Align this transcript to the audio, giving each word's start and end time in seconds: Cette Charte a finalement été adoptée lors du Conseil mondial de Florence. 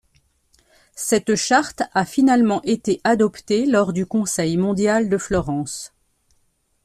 Cette 0.95 1.35
Charte 1.35 1.83
a 1.93 2.05
finalement 2.05 2.63
été 2.63 2.99
adoptée 3.03 3.67
lors 3.67 3.93
du 3.93 4.07
Conseil 4.07 4.57
mondial 4.57 5.09
de 5.09 5.17
Florence. 5.19 5.93